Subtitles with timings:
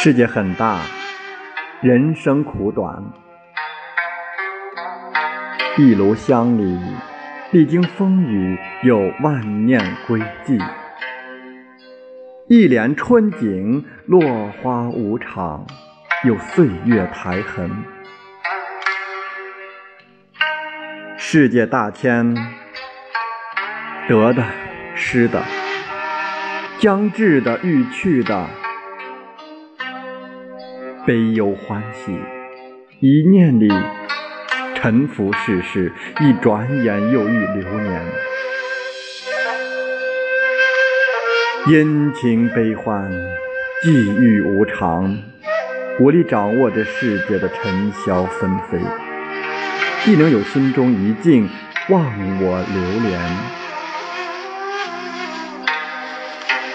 [0.00, 0.78] 世界很大，
[1.80, 3.02] 人生苦短。
[5.76, 6.78] 一炉香里，
[7.50, 10.64] 历经风雨，有万念归寂；
[12.46, 14.22] 一帘春景，落
[14.62, 15.66] 花无常，
[16.24, 17.68] 有岁月苔痕。
[21.16, 22.36] 世界大千，
[24.08, 24.44] 得的、
[24.94, 25.42] 失的，
[26.78, 28.46] 将至的、欲去的。
[31.08, 32.14] 悲忧欢喜，
[33.00, 33.66] 一念里
[34.74, 35.90] 沉浮世事，
[36.20, 38.02] 一转眼又遇流年。
[41.68, 43.10] 阴晴悲欢，
[43.82, 45.16] 际遇无常，
[45.98, 48.78] 无力掌握这世界的尘嚣纷飞，
[50.04, 51.48] 亦能有心中一静，
[51.88, 52.04] 忘
[52.42, 53.18] 我流连。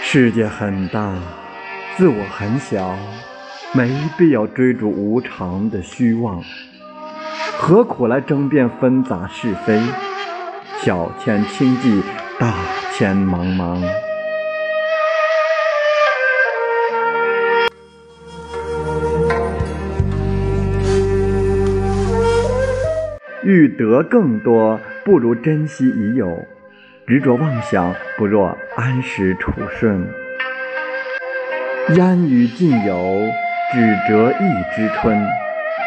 [0.00, 1.16] 世界很大，
[1.98, 2.96] 自我很小。
[3.74, 6.42] 没必要追逐无常的虚妄，
[7.56, 9.80] 何苦来争辩纷杂是非？
[10.82, 12.02] 小千轻计，
[12.38, 12.52] 大
[12.92, 13.82] 千茫茫。
[23.42, 26.28] 欲得更多，不如珍惜已有；
[27.06, 30.06] 执着妄想，不若安时处顺。
[31.96, 33.32] 烟雨尽有。
[33.72, 35.26] 只折一枝春，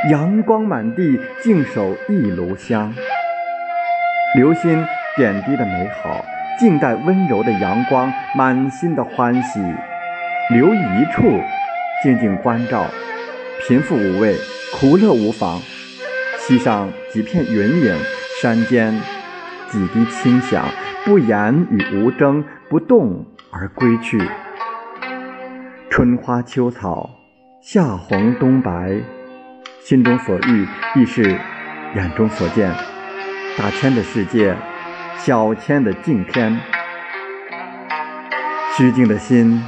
[0.09, 2.91] 阳光满地，静守一炉香。
[4.35, 4.83] 留心
[5.15, 6.25] 点滴的美好，
[6.57, 9.59] 静待温柔的阳光，满心的欢喜。
[10.49, 11.39] 留一处，
[12.01, 12.87] 静静关照。
[13.67, 14.35] 贫富无畏，
[14.73, 15.61] 苦乐无妨。
[16.39, 17.95] 溪上几片云影，
[18.41, 18.99] 山间
[19.69, 20.65] 几滴清响，
[21.05, 24.19] 不言与无争，不动而归去。
[25.91, 27.11] 春花秋草。
[27.67, 29.01] 夏红冬白，
[29.81, 31.23] 心中所欲亦是
[31.95, 32.71] 眼中所见。
[33.57, 34.55] 大千的世界，
[35.17, 36.59] 小千的镜天。
[38.77, 39.63] 虚静的心，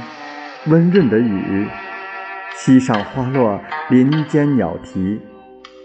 [0.66, 1.66] 温润的雨，
[2.54, 3.60] 溪上花落，
[3.90, 5.20] 林间鸟啼。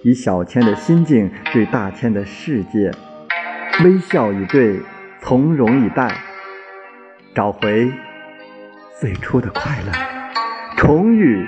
[0.04, 2.92] 以小千的心境对大千的世界，
[3.84, 4.80] 微笑以对，
[5.20, 6.16] 从容以待，
[7.34, 7.92] 找回
[9.02, 9.92] 最初的快乐，
[10.78, 11.44] 重遇。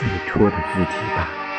[0.00, 1.49] 最初的自己吧。